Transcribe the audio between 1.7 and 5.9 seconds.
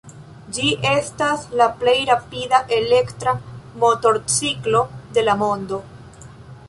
plej rapida elektra motorciklo de la mondo.